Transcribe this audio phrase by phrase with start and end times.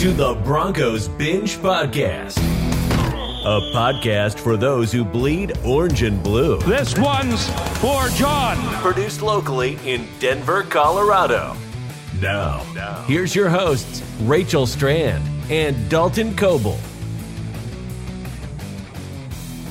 [0.00, 6.58] to the Broncos Binge Podcast, a podcast for those who bleed orange and blue.
[6.60, 8.56] This one's for John.
[8.80, 11.54] Produced locally in Denver, Colorado.
[12.18, 12.60] Now,
[13.06, 16.78] here's your hosts, Rachel Strand and Dalton Coble.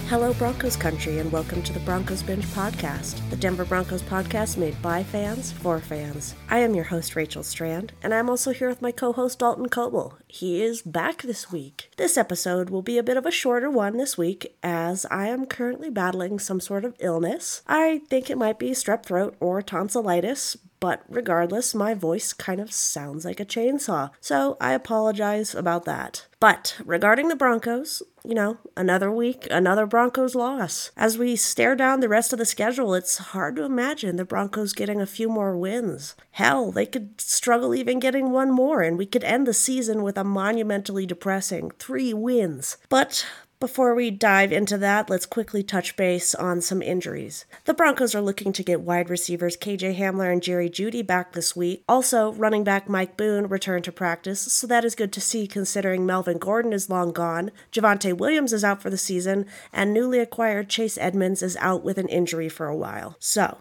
[0.10, 4.82] Hello, Broncos country, and welcome to the Broncos Binge podcast, the Denver Broncos podcast made
[4.82, 6.34] by fans for fans.
[6.50, 9.70] I am your host, Rachel Strand, and I'm also here with my co host, Dalton
[9.70, 10.18] Coble.
[10.28, 11.92] He is back this week.
[11.98, 15.46] This episode will be a bit of a shorter one this week, as I am
[15.46, 17.62] currently battling some sort of illness.
[17.68, 22.72] I think it might be strep throat or tonsillitis, but regardless, my voice kind of
[22.72, 26.26] sounds like a chainsaw, so I apologize about that.
[26.40, 30.92] But regarding the Broncos, you know, another week, another Broncos loss.
[30.96, 34.74] As we stare down the rest of the schedule, it's hard to imagine the Broncos
[34.74, 36.16] getting a few more wins.
[36.32, 40.18] Hell, they could struggle even getting one more, and we could end the season with
[40.18, 42.78] a monumentally depressing three wins.
[42.88, 43.26] But
[43.60, 47.46] before we dive into that, let's quickly touch base on some injuries.
[47.66, 51.58] The Broncos are looking to get wide receivers KJ Hamler and Jerry Jeudy back this
[51.58, 51.84] week.
[51.88, 56.06] Also, running back Mike Boone returned to practice, so that is good to see considering
[56.06, 60.70] Melvin Gordon is long gone, Javonte Williams is out for the season, and newly acquired
[60.70, 63.18] Chase Edmonds is out with an injury for a while.
[63.20, 63.58] So,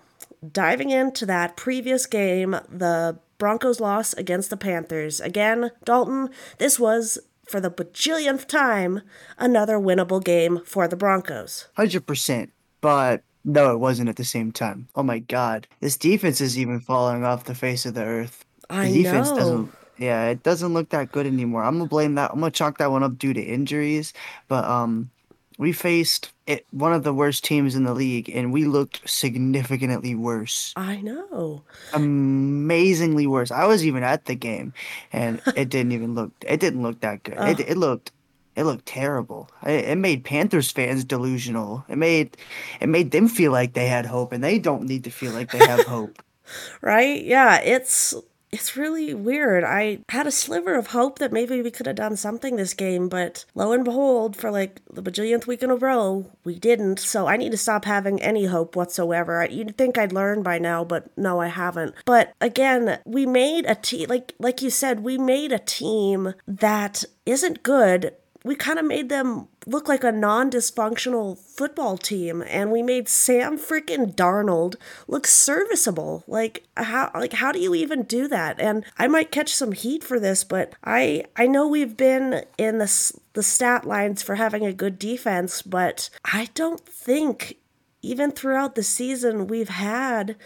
[0.53, 5.21] diving into that previous game, the Broncos loss against the Panthers.
[5.21, 9.03] Again, Dalton, this was for the bajillionth time,
[9.39, 11.69] another winnable game for the Broncos.
[11.77, 12.51] 100%.
[12.81, 14.89] But no, it wasn't at the same time.
[14.95, 15.67] Oh my God.
[15.81, 18.45] This defense is even falling off the face of the earth.
[18.69, 19.37] The I defense know.
[19.37, 19.73] doesn't.
[19.99, 21.65] Yeah, it doesn't look that good anymore.
[21.65, 22.31] I'm gonna blame that.
[22.31, 24.13] I'm gonna chalk that one up due to injuries.
[24.47, 25.11] But um,
[25.59, 30.15] we faced it, one of the worst teams in the league, and we looked significantly
[30.15, 30.73] worse.
[30.77, 31.63] I know.
[31.93, 33.51] Amazingly worse.
[33.51, 34.73] I was even at the game,
[35.13, 36.33] and it didn't even look.
[36.47, 37.37] It didn't look that good.
[37.39, 38.13] It, it looked.
[38.57, 39.51] It looked terrible.
[39.63, 41.85] It, it made Panthers fans delusional.
[41.87, 42.37] It made,
[42.81, 45.53] it made them feel like they had hope, and they don't need to feel like
[45.53, 46.23] they have hope.
[46.81, 47.23] Right?
[47.25, 48.15] Yeah, it's
[48.51, 49.63] it's really weird.
[49.65, 53.09] I had a sliver of hope that maybe we could have done something this game,
[53.09, 56.99] but lo and behold, for like the bajillionth week in a row, we didn't.
[56.99, 59.47] So I need to stop having any hope whatsoever.
[59.51, 61.95] You'd think I'd learn by now, but no, I haven't.
[62.05, 67.05] But again, we made a team like like you said, we made a team that
[67.27, 68.15] isn't good.
[68.45, 73.59] We kind of made them look like a non-dysfunctional football team and we made Sam
[73.59, 74.77] freaking Darnold
[75.07, 76.25] look serviceable.
[76.27, 78.61] Like how like how do you even do that?
[78.61, 82.79] And I might catch some heat for this, but I I know we've been in
[82.79, 87.57] the the stat lines for having a good defense, but I don't think
[88.03, 90.37] even throughout the season we've had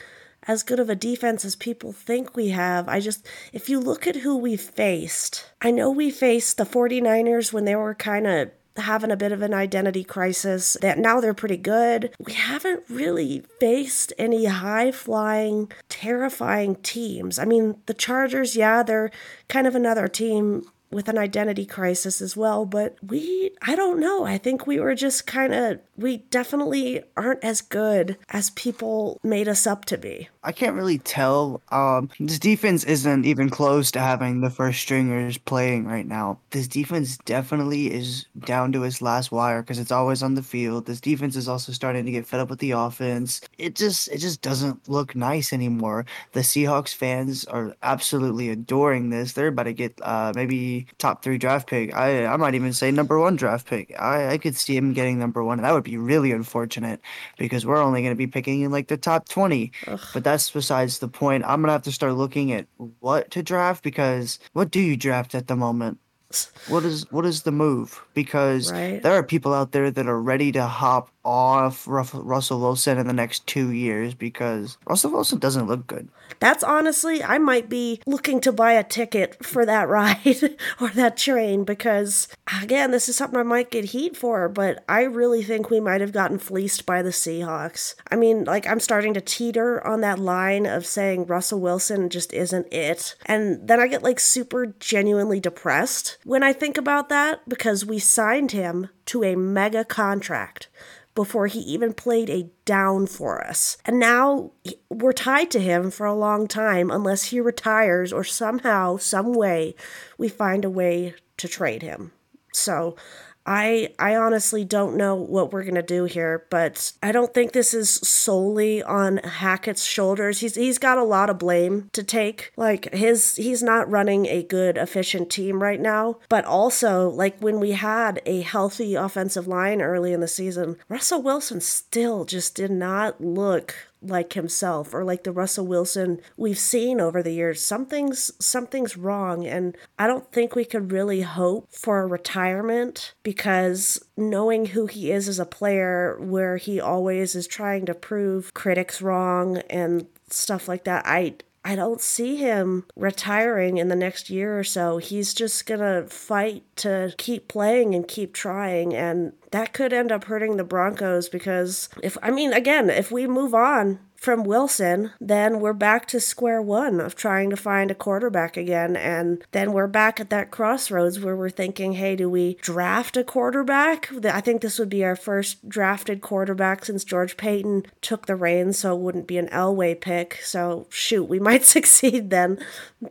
[0.47, 2.89] as good of a defense as people think we have.
[2.89, 7.53] I just, if you look at who we faced, I know we faced the 49ers
[7.53, 11.35] when they were kind of having a bit of an identity crisis that now they're
[11.35, 12.15] pretty good.
[12.25, 17.39] We haven't really faced any high flying, terrifying teams.
[17.39, 19.11] I mean, the Chargers, yeah, they're
[19.49, 22.65] kind of another team with an identity crisis as well.
[22.65, 24.25] But we, I don't know.
[24.25, 29.49] I think we were just kind of, we definitely aren't as good as people made
[29.49, 30.29] us up to be.
[30.45, 31.63] I can't really tell.
[31.71, 36.39] Um, this defense isn't even close to having the first stringers playing right now.
[36.51, 40.87] This defense definitely is down to its last wire because it's always on the field.
[40.87, 43.41] This defense is also starting to get fed up with the offense.
[43.59, 46.07] It just, it just doesn't look nice anymore.
[46.33, 49.33] The Seahawks fans are absolutely adoring this.
[49.33, 51.95] They're about to get uh, maybe top three draft pick.
[51.95, 53.95] I, I might even say number one draft pick.
[53.99, 57.01] I, I could see him getting number one, and that would be really unfortunate
[57.39, 59.73] because we're only going to be picking in like the top 20.
[59.87, 60.01] Ugh.
[60.13, 61.45] But that's besides the point.
[61.45, 62.67] I'm going to have to start looking at
[63.01, 65.99] what to draft because what do you draft at the moment?
[66.69, 68.03] What is what is the move?
[68.15, 69.03] Because right.
[69.03, 73.13] there are people out there that are ready to hop off Russell Wilson in the
[73.13, 76.09] next two years because Russell Wilson doesn't look good.
[76.41, 81.17] That's honestly, I might be looking to buy a ticket for that ride or that
[81.17, 82.29] train because,
[82.63, 86.01] again, this is something I might get heat for, but I really think we might
[86.01, 87.95] have gotten fleeced by the Seahawks.
[88.11, 92.33] I mean, like, I'm starting to teeter on that line of saying Russell Wilson just
[92.33, 93.15] isn't it.
[93.27, 97.99] And then I get like super genuinely depressed when I think about that because we
[97.99, 100.69] signed him to a mega contract
[101.15, 103.77] before he even played a down for us.
[103.85, 104.53] And now
[104.89, 109.75] we're tied to him for a long time unless he retires or somehow, some way,
[110.17, 112.13] we find a way to trade him.
[112.53, 112.97] So
[113.47, 117.75] I I honestly don't know what we're gonna do here, but I don't think this
[117.75, 120.41] is solely on Hackett's shoulders.
[120.41, 122.53] He's he's got a lot of blame to take.
[122.57, 126.19] Like his he's not running a good efficient team right now.
[126.29, 131.23] But also like when we had a healthy offensive line early in the season, Russell
[131.23, 137.01] Wilson still just did not look like himself or like the Russell Wilson we've seen
[137.01, 137.63] over the years.
[137.63, 144.05] Something's something's wrong and I don't think we could really hope for a retirement because
[144.17, 149.01] knowing who he is as a player where he always is trying to prove critics
[149.01, 151.07] wrong and stuff like that.
[151.07, 154.99] I I don't see him retiring in the next year or so.
[154.99, 158.95] He's just going to fight to keep playing and keep trying.
[158.95, 163.27] And that could end up hurting the Broncos because if, I mean, again, if we
[163.27, 167.95] move on from Wilson, then we're back to square one of trying to find a
[167.95, 168.95] quarterback again.
[168.95, 173.25] And then we're back at that crossroads where we're thinking, hey, do we draft a
[173.25, 174.13] quarterback?
[174.25, 178.79] I think this would be our first drafted quarterback since George Paton took the reins,
[178.79, 180.39] so it wouldn't be an Elway pick.
[180.45, 182.65] So, shoot, we might succeed then.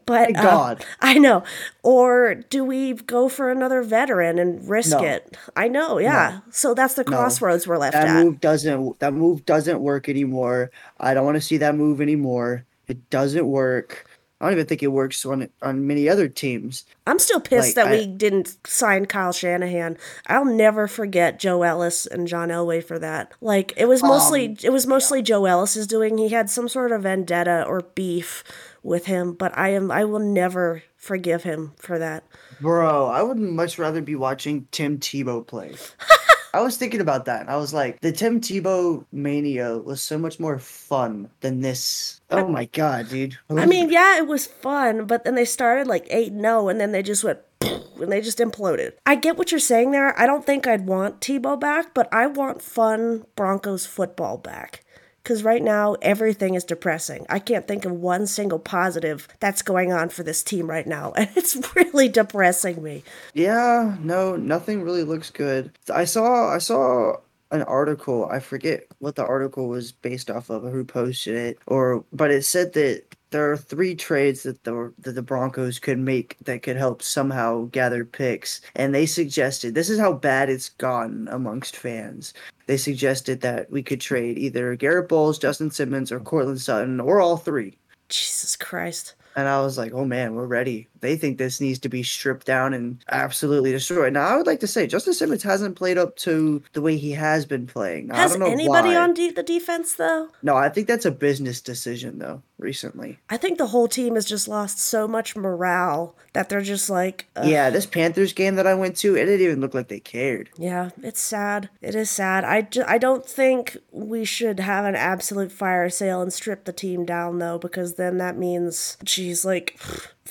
[0.05, 1.43] But uh, God, I know.
[1.83, 5.03] Or do we go for another veteran and risk no.
[5.03, 5.37] it?
[5.57, 6.39] I know, yeah.
[6.45, 6.51] No.
[6.51, 7.71] So that's the crossroads no.
[7.71, 8.23] we're left that at.
[8.23, 10.71] Move doesn't that move doesn't work anymore.
[11.01, 12.65] I don't want to see that move anymore.
[12.87, 14.07] It doesn't work.
[14.39, 16.85] I don't even think it works on on many other teams.
[17.05, 19.97] I'm still pissed like, that I, we didn't sign Kyle Shanahan.
[20.25, 23.33] I'll never forget Joe Ellis and John Elway for that.
[23.39, 26.17] Like it was mostly um, it was mostly Joe Ellis's doing.
[26.17, 28.43] He had some sort of vendetta or beef
[28.81, 32.23] with him, but I am I will never forgive him for that.
[32.59, 35.75] Bro, I would much rather be watching Tim Tebow play.
[36.53, 37.49] I was thinking about that.
[37.49, 42.21] I was like, the Tim Tebow mania was so much more fun than this.
[42.29, 43.37] Oh my god, dude!
[43.49, 46.79] I mean, yeah, it was fun, but then they started like eight no, oh, and
[46.79, 48.93] then they just went and they just imploded.
[49.05, 50.19] I get what you're saying there.
[50.19, 54.83] I don't think I'd want Tebow back, but I want fun Broncos football back
[55.23, 57.25] because right now everything is depressing.
[57.29, 61.11] I can't think of one single positive that's going on for this team right now,
[61.15, 63.03] and it's really depressing me.
[63.33, 65.71] Yeah, no, nothing really looks good.
[65.93, 67.17] I saw I saw
[67.51, 68.27] an article.
[68.31, 72.43] I forget what the article was based off of, who posted it, or but it
[72.43, 76.75] said that there are three trades that the that the Broncos could make that could
[76.75, 82.33] help somehow gather picks, and they suggested this is how bad it's gotten amongst fans.
[82.67, 87.21] They suggested that we could trade either Garrett Bolles, Justin Simmons, or Courtland Sutton, or
[87.21, 87.77] all three.
[88.09, 89.15] Jesus Christ!
[89.35, 90.87] And I was like, oh man, we're ready.
[91.01, 94.13] They think this needs to be stripped down and absolutely destroyed.
[94.13, 97.11] Now, I would like to say Justin Simmons hasn't played up to the way he
[97.11, 98.07] has been playing.
[98.07, 98.97] Now, I Has don't know anybody why.
[98.97, 100.29] on de- the defense though?
[100.41, 102.41] No, I think that's a business decision though.
[102.57, 106.91] Recently, I think the whole team has just lost so much morale that they're just
[106.91, 107.47] like, ugh.
[107.47, 110.51] yeah, this Panthers game that I went to, it didn't even look like they cared.
[110.59, 111.69] Yeah, it's sad.
[111.81, 112.43] It is sad.
[112.43, 116.71] I, ju- I don't think we should have an absolute fire sale and strip the
[116.71, 119.79] team down, though, because then that means, geez, like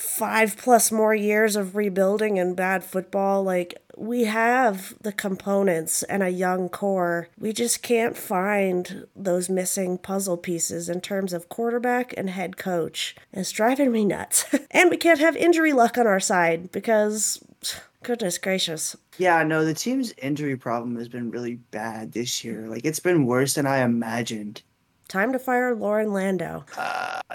[0.01, 3.43] five plus more years of rebuilding and bad football.
[3.43, 7.29] Like, we have the components and a young core.
[7.37, 13.15] We just can't find those missing puzzle pieces in terms of quarterback and head coach.
[13.31, 14.45] It's driving me nuts.
[14.71, 17.43] and we can't have injury luck on our side because,
[18.03, 18.95] goodness gracious.
[19.17, 22.67] Yeah, no, the team's injury problem has been really bad this year.
[22.67, 24.63] Like it's been worse than I imagined.
[25.11, 26.63] Time to fire Loren Landow.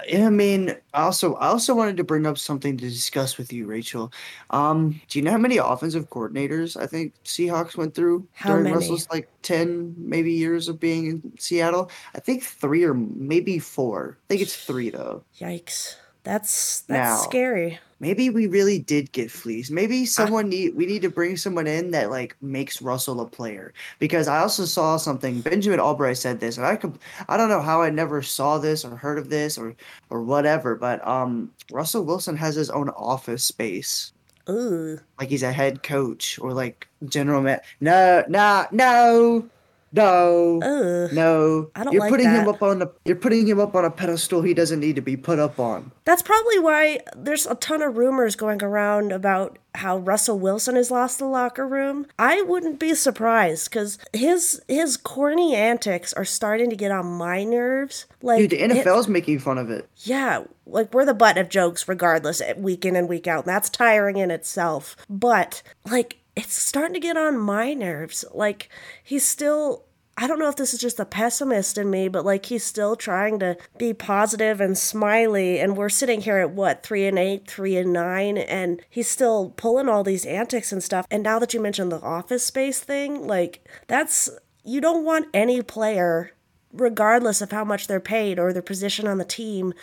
[0.07, 3.67] Yeah, I mean, also, I also wanted to bring up something to discuss with you,
[3.67, 4.11] Rachel.
[4.49, 8.63] Um, do you know how many offensive coordinators I think Seahawks went through How during
[8.63, 8.75] many?
[8.77, 11.91] Russell's like ten maybe years of being in Seattle?
[12.15, 14.17] I think three or maybe four.
[14.23, 15.23] I think it's three though.
[15.39, 15.97] Yikes.
[16.23, 17.77] That's that's Now- scary.
[17.99, 19.71] Maybe we really did get fleas.
[19.71, 23.73] Maybe someone need we need to bring someone in that like makes Russell a player.
[23.99, 25.41] Because I also saw something.
[25.41, 28.85] Benjamin Albright said this, and I could I don't know how I never saw this
[28.85, 29.75] or heard of this or
[30.09, 30.75] or whatever.
[30.75, 34.11] But um, Russell Wilson has his own office space.
[34.49, 34.99] Ooh.
[35.19, 37.59] Like he's a head coach or like general man.
[37.81, 39.49] No, no, no,
[39.91, 41.13] no, Ugh.
[41.13, 41.71] no.
[41.75, 42.91] I don't you're like putting him up on the.
[43.05, 45.91] You're putting him up on a pedestal he doesn't need to be put up on.
[46.05, 50.89] That's probably why there's a ton of rumors going around about how Russell Wilson has
[50.91, 52.07] lost the locker room.
[52.17, 57.43] I wouldn't be surprised because his his corny antics are starting to get on my
[57.43, 58.05] nerves.
[58.21, 59.87] Like Dude, the it- NFL's making fun of it.
[59.97, 63.45] Yeah, like we're the butt of jokes regardless, week in and week out.
[63.45, 64.95] And that's tiring in itself.
[65.09, 68.23] But like it's starting to get on my nerves.
[68.31, 68.69] Like
[69.03, 69.83] he's still
[70.19, 72.95] I don't know if this is just the pessimist in me, but like he's still
[72.95, 77.47] trying to be positive and smiley and we're sitting here at what, three and eight,
[77.47, 81.05] three and nine, and he's still pulling all these antics and stuff.
[81.11, 84.29] And now that you mentioned the office space thing, like that's
[84.63, 86.31] you don't want any player
[86.73, 89.73] regardless of how much they're paid or their position on the team,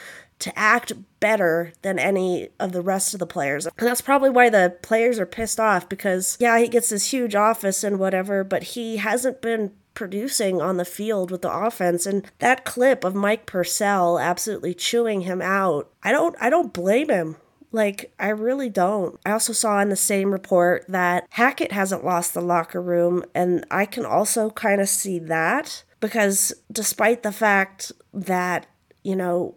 [0.45, 3.67] to act better than any of the rest of the players.
[3.67, 7.35] And that's probably why the players are pissed off because, yeah, he gets this huge
[7.35, 12.31] office and whatever, but he hasn't been producing on the field with the offense and
[12.41, 15.91] that clip of Mike Purcell absolutely chewing him out.
[16.03, 17.37] I don't I don't blame him.
[17.73, 19.19] Like, I really don't.
[19.27, 23.67] I also saw in the same report that Hackett hasn't lost the locker room, and
[23.69, 28.67] I can also kind of see that because despite the fact that,
[29.03, 29.57] you know,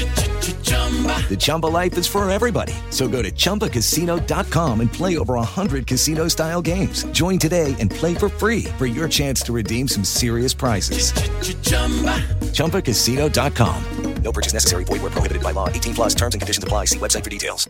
[1.29, 2.73] The Chumba life is for everybody.
[2.89, 7.03] So go to ChumbaCasino.com and play over 100 casino-style games.
[7.13, 11.13] Join today and play for free for your chance to redeem some serious prizes.
[12.51, 13.83] ChumbaCasino.com.
[14.23, 14.83] No purchase necessary.
[14.83, 15.67] Void were prohibited by law.
[15.67, 16.85] 18 plus terms and conditions apply.
[16.85, 17.69] See website for details.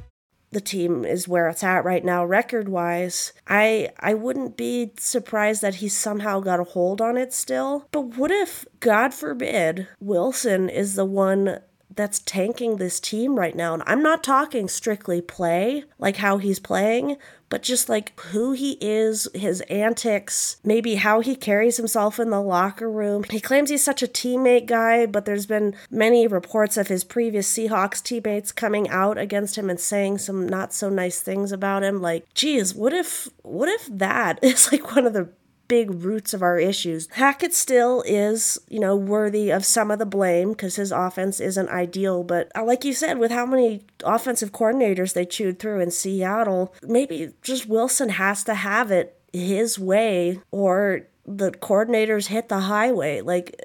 [0.54, 5.62] the team is where it's at right now record wise i i wouldn't be surprised
[5.62, 10.68] that he somehow got a hold on it still but what if god forbid wilson
[10.68, 11.58] is the one
[11.95, 16.60] that's tanking this team right now and i'm not talking strictly play like how he's
[16.60, 17.17] playing
[17.51, 22.41] but just like who he is, his antics, maybe how he carries himself in the
[22.41, 23.25] locker room.
[23.29, 27.53] He claims he's such a teammate guy, but there's been many reports of his previous
[27.53, 32.01] Seahawks teammates coming out against him and saying some not so nice things about him.
[32.01, 35.29] Like, geez, what if what if that is like one of the
[35.72, 37.08] big roots of our issues.
[37.12, 41.70] Hackett still is, you know, worthy of some of the blame because his offense isn't
[41.70, 42.25] ideal.
[42.25, 46.75] But uh, like you said, with how many offensive coordinators they chewed through in Seattle,
[46.84, 53.22] maybe just Wilson has to have it his way or the coordinators hit the highway.
[53.22, 53.58] Like,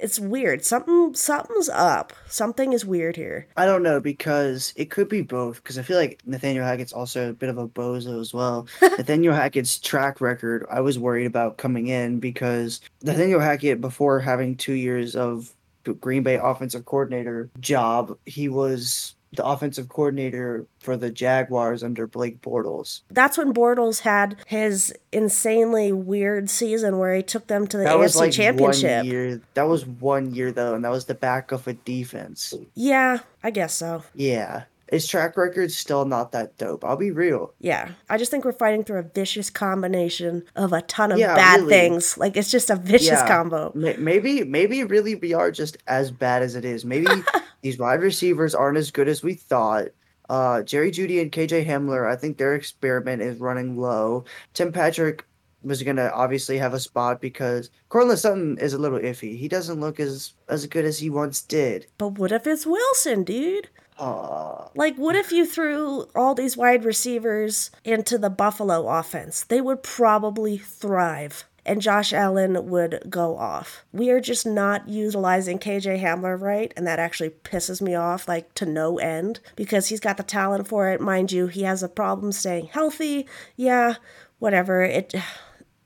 [0.00, 0.64] it's weird.
[0.64, 2.12] Something something's up.
[2.28, 3.46] Something is weird here.
[3.56, 5.56] I don't know because it could be both.
[5.56, 8.66] Because I feel like Nathaniel Hackett's also a bit of a bozo as well.
[8.82, 14.56] Nathaniel Hackett's track record, I was worried about coming in because Nathaniel Hackett, before having
[14.56, 15.52] two years of
[16.00, 22.40] Green Bay offensive coordinator job, he was the offensive coordinator for the Jaguars under Blake
[22.42, 23.00] Bortles.
[23.10, 27.96] That's when Bortles had his insanely weird season where he took them to the That
[27.96, 28.98] AFC like Championship.
[28.98, 29.40] one year.
[29.54, 32.54] That was one year though, and that was the back of a defense.
[32.74, 34.02] Yeah, I guess so.
[34.14, 34.64] Yeah.
[34.90, 36.84] His track record's still not that dope.
[36.84, 37.52] I'll be real.
[37.58, 41.34] Yeah, I just think we're fighting through a vicious combination of a ton of Yeah,
[41.34, 41.70] bad really.
[41.70, 42.18] things.
[42.18, 43.26] Like it's just a vicious Yeah.
[43.26, 43.72] combo.
[43.74, 46.84] May- Maybe, maybe really we are just as bad as it is.
[46.84, 47.06] Maybe
[47.64, 49.88] these wide receivers aren't as good as we thought.
[50.28, 54.26] Uh, Jerry Jeudy and KJ Hamler, I think their experiment is running low.
[54.52, 55.24] Tim Patrick
[55.62, 59.38] was gonna obviously have a spot because Courtland Sutton is a little iffy.
[59.38, 61.86] He doesn't look as as good as he once did.
[61.96, 63.70] But what if it's Wilson, dude?
[63.98, 69.44] Uh, Like, what if you threw all these wide receivers into the Buffalo offense?
[69.44, 71.44] They would probably thrive.
[71.66, 73.84] And Josh Allen would go off.
[73.92, 78.52] We are just not utilizing KJ Hamler right, and that actually pisses me off, like
[78.54, 81.00] to no end, because he's got the talent for it.
[81.00, 83.26] Mind you, he has a problem staying healthy.
[83.56, 83.94] Yeah,
[84.38, 84.82] whatever.
[84.82, 85.14] It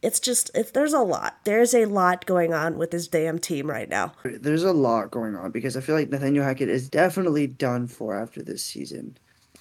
[0.03, 1.39] it's just it's there's a lot.
[1.45, 4.13] There's a lot going on with this damn team right now.
[4.25, 8.15] there's a lot going on because I feel like Nathaniel Hackett is definitely done for
[8.15, 9.17] after this season.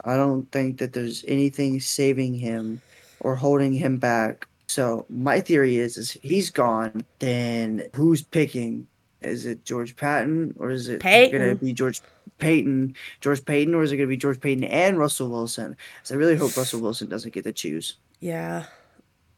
[0.05, 2.81] I don't think that there's anything saving him
[3.19, 4.47] or holding him back.
[4.67, 7.05] So my theory is, is he's gone.
[7.19, 8.87] Then who's picking?
[9.21, 11.39] Is it George Paton or is it Peyton.
[11.39, 12.01] gonna be George
[12.37, 12.95] Paton?
[13.21, 15.75] George Paton or is it gonna be George Paton and Russell Wilson?
[16.03, 17.95] So I really hope Russell Wilson doesn't get to choose.
[18.19, 18.65] Yeah.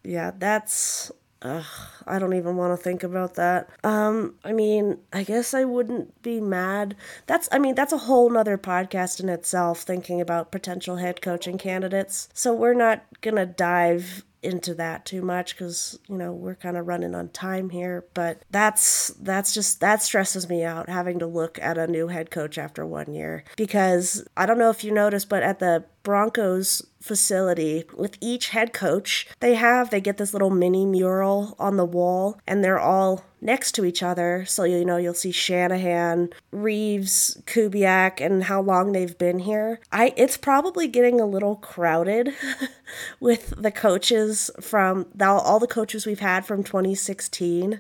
[0.03, 1.63] Yeah, that's ugh,
[2.05, 3.69] I don't even want to think about that.
[3.83, 6.95] Um, I mean, I guess I wouldn't be mad.
[7.27, 11.57] That's I mean, that's a whole nother podcast in itself, thinking about potential head coaching
[11.57, 12.29] candidates.
[12.33, 16.87] So we're not gonna dive into that too much because you know we're kind of
[16.87, 18.05] running on time here.
[18.13, 22.31] But that's that's just that stresses me out having to look at a new head
[22.31, 23.43] coach after one year.
[23.57, 27.85] Because i don't know if you noticed but at the broncos facility.
[27.95, 32.39] With each head coach they have they get this little mini mural on the wall
[32.47, 34.45] and they're all next to each other.
[34.45, 39.79] So you know you'll see shanahan reeves kubiak and how long they've been here.
[39.91, 42.33] I it's probably getting a little crowded
[43.19, 47.79] with the coaches from all the coaches we've had from 2016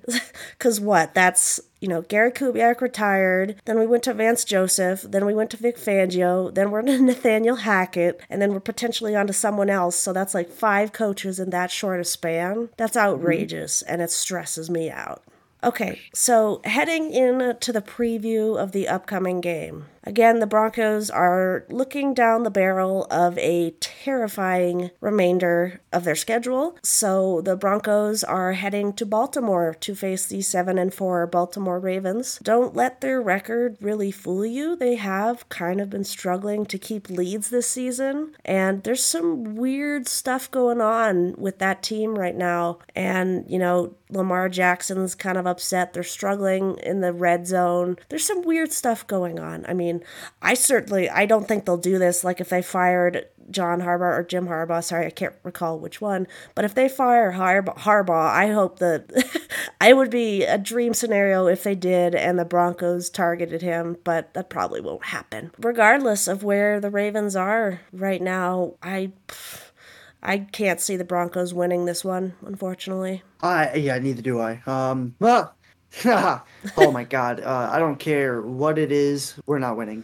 [0.57, 1.13] because what?
[1.13, 3.55] That's you know, Gary Kubiak retired.
[3.65, 5.01] Then we went to Vance Joseph.
[5.03, 6.53] Then we went to Vic Fangio.
[6.53, 8.21] Then we're to Nathaniel Hackett.
[8.29, 9.95] And then we're potentially on to someone else.
[9.95, 12.69] So that's like five coaches in that short a span.
[12.77, 15.23] That's outrageous and it stresses me out.
[15.61, 19.85] Okay, so heading into the preview of the upcoming game.
[20.05, 26.77] Again, the Broncos are looking down the barrel of a terrifying remainder of their schedule.
[26.81, 32.39] So the Broncos are heading to Baltimore to face the 7 and 4 Baltimore Ravens.
[32.41, 34.77] Don't let their record really fool you.
[34.77, 40.07] They have kind of been struggling to keep leads this season, and there's some weird
[40.07, 42.79] stuff going on with that team right now.
[42.95, 45.93] And, you know, Lamar Jackson's kind of upset.
[45.93, 47.97] They're struggling in the red zone.
[48.09, 49.65] There's some weird stuff going on.
[49.67, 50.03] I mean,
[50.41, 54.23] I certainly I don't think they'll do this like if they fired John Harbaugh or
[54.23, 54.83] Jim Harbaugh.
[54.83, 56.27] Sorry, I can't recall which one.
[56.55, 59.11] But if they fire Harbaugh, I hope that
[59.81, 64.33] I would be a dream scenario if they did and the Broncos targeted him, but
[64.33, 65.51] that probably won't happen.
[65.59, 69.11] Regardless of where the Ravens are right now, I
[70.21, 73.23] I can't see the Broncos winning this one, unfortunately.
[73.41, 74.61] I yeah, neither do I.
[74.65, 75.55] Um, well,
[76.05, 80.03] oh my god, uh, I don't care what it is, we're not winning.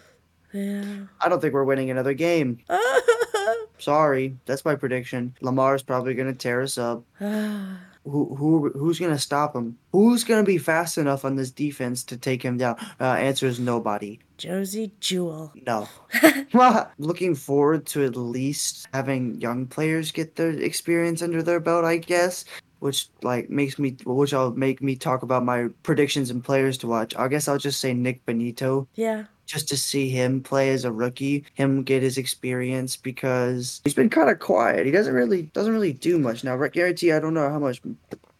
[0.53, 1.05] Yeah.
[1.19, 2.59] I don't think we're winning another game.
[3.77, 5.35] Sorry, that's my prediction.
[5.41, 7.03] Lamar's probably gonna tear us up.
[7.19, 9.79] Who who who's gonna stop him?
[9.91, 12.75] Who's gonna be fast enough on this defense to take him down?
[13.01, 14.19] Uh, answer is nobody.
[14.37, 15.53] Josey Jewell.
[15.65, 15.87] No.
[16.97, 21.97] Looking forward to at least having young players get their experience under their belt, I
[21.97, 22.45] guess.
[22.79, 26.87] Which like makes me, which will make me talk about my predictions and players to
[26.87, 27.15] watch.
[27.15, 29.23] I guess I'll just say Nik Bonitto Yeah.
[29.45, 34.09] just to see him play as a rookie, him get his experience because he's been
[34.09, 34.85] kind of quiet.
[34.85, 36.55] He doesn't really doesn't really do much now.
[36.55, 37.81] Rick Garrity, I don't know how much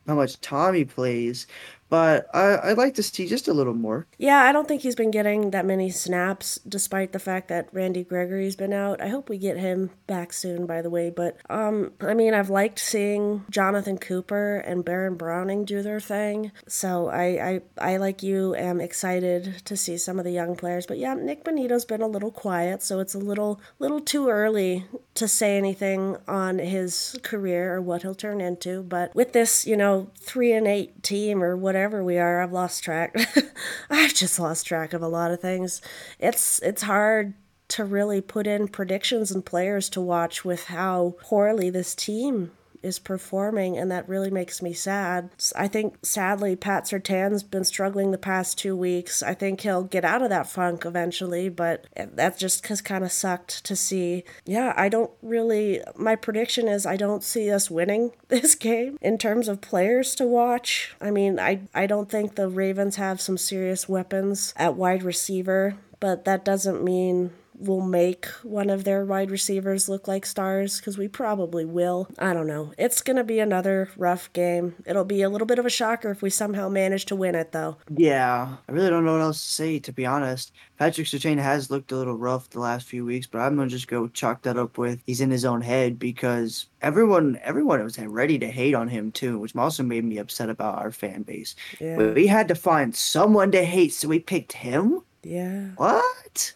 [0.06, 1.48] how much time he plays,
[1.96, 4.06] but I, I'd like to see just a little more.
[4.18, 8.04] Yeah, I don't think he's been getting that many snaps, despite the fact that Randy
[8.04, 9.00] Gregory's been out.
[9.00, 11.10] I hope we get him back soon, by the way.
[11.10, 16.52] But um, I mean, I've liked seeing Jonathan Cooper and Baron Browning do their thing.
[16.68, 20.86] So I, I, I like you, am excited to see some of the young players.
[20.86, 24.84] But yeah, Nik Bonitto's been a little quiet, so it's a little, little too early
[25.14, 28.84] to say anything on his career or what he'll turn into.
[28.84, 32.84] But with this, you know, three and eight team or whatever we are, I've lost
[32.84, 33.16] track.
[33.90, 35.82] I've just lost track of a lot of things.
[36.20, 37.34] It's it's hard
[37.68, 42.52] to really put in predictions and players to watch with how poorly this team
[42.86, 45.32] is performing, and that really makes me sad.
[45.56, 49.24] I think, sadly, Pat Surtain's been struggling the past two weeks.
[49.24, 53.04] I think he'll get out of that funk eventually, but eh, that just has kind
[53.04, 54.24] of sucked to see.
[54.46, 55.82] Yeah, I don't really.
[55.96, 60.26] My prediction is I don't see us winning this game in terms of players to
[60.26, 60.96] watch.
[61.02, 65.76] I mean, I, I don't think the Ravens have some serious weapons at wide receiver,
[66.00, 70.98] but that doesn't mean will make one of their wide receivers look like stars because
[70.98, 72.08] we probably will.
[72.20, 72.74] I don't know.
[72.78, 74.76] It's going to be another rough game.
[74.86, 77.52] It'll be a little bit of a shocker if we somehow manage to win it,
[77.52, 77.78] though.
[77.96, 80.52] Yeah, I really don't know what else to say, to be honest.
[80.78, 83.76] Patrick Surtain has looked a little rough the last few weeks, but I'm going to
[83.76, 87.98] just go chalk that up with he's in his own head because everyone everyone was
[87.98, 91.56] ready to hate on him, too, which also made me upset about our fan base.
[91.80, 91.98] Yeah.
[91.98, 95.02] We had to find someone to hate, so we picked him?
[95.24, 95.70] Yeah.
[95.78, 96.54] What?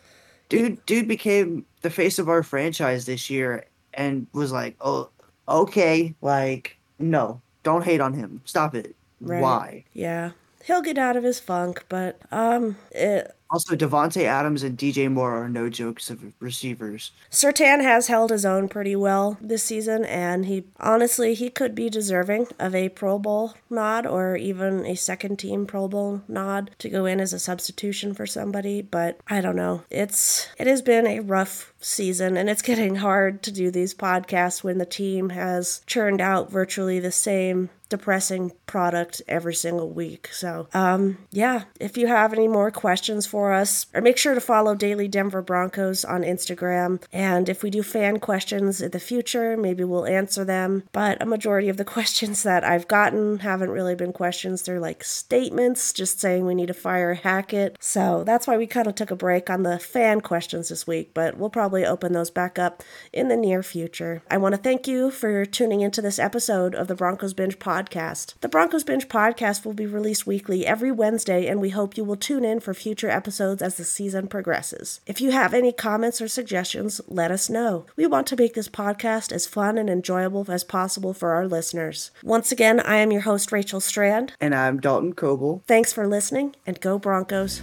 [0.50, 5.10] Dude dude became the face of our franchise this year and was like oh
[5.48, 8.42] okay like no don't hate on him.
[8.46, 8.96] Stop it.
[9.22, 9.42] Right.
[9.42, 9.84] why?
[9.94, 10.32] Yeah.
[10.64, 15.44] He'll get out of his funk but um it, also, Davante Adams and DJ Moore
[15.44, 17.12] are no jokes of receivers.
[17.32, 21.90] Surtain has held his own pretty well this season, and he honestly he could be
[21.90, 26.90] deserving of a Pro Bowl nod or even a second team Pro Bowl nod to
[26.90, 28.84] go in as a substitution for somebody.
[28.84, 29.82] But I don't know.
[29.90, 34.64] It's it has been a rough season, and it's getting hard to do these podcasts
[34.64, 40.30] when the team has churned out virtually the same depressing product every single week.
[40.32, 44.42] So, um, yeah, if you have any more questions for us, or make sure to
[44.42, 47.02] follow Daily Denver Broncos on Instagram.
[47.12, 50.84] And if we do fan questions in the future, maybe we'll answer them.
[50.92, 54.62] But a majority of the questions that I've gotten haven't really been questions.
[54.62, 57.78] They're like statements, just saying we need to fire Hackett.
[57.80, 61.14] So that's why we kind of took a break on the fan questions this week,
[61.14, 64.22] but we'll probably open those back up in the near future.
[64.30, 67.80] I want to thank you for tuning into this episode of the Broncos Binge podcast
[67.80, 68.34] podcast.
[68.42, 72.16] The Broncos Binge podcast will be released weekly every Wednesday, and we hope you will
[72.16, 75.02] tune in for future episodes as the season progresses.
[75.06, 77.86] If you have any comments or suggestions, let us know.
[77.96, 82.12] We want to make this podcast as fun and enjoyable as possible for our listeners.
[82.24, 84.34] Once again, I am your host, Rachel Strand.
[84.40, 85.64] And I'm Dalton Coble.
[85.68, 87.62] Thanks for listening, and go Broncos.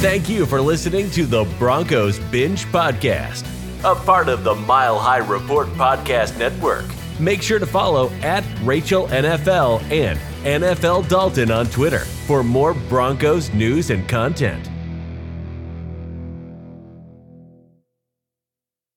[0.00, 3.44] Thank you for listening to the Broncos Binge Podcast
[3.84, 6.84] a part of the Mile High Report Podcast Network.
[7.20, 13.52] Make sure to follow at Rachel NFL and NFL Dalton on Twitter for more Broncos
[13.52, 14.67] news and content.